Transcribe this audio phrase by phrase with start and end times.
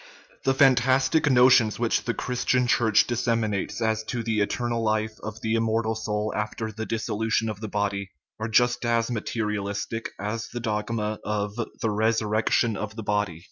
[0.45, 5.53] The fantastic notions which the Christian Church disseminates as to the eternal life of the
[5.53, 8.09] immortal soul after the dissolution of the body
[8.39, 13.39] are just as material istic as the dogma of "the resurrection of the body."